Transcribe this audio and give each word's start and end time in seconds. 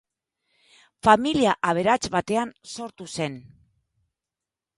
Familia 1.07 1.53
aberats 1.73 1.99
batean 2.17 2.55
sortu 2.73 3.09
zen. 3.19 3.37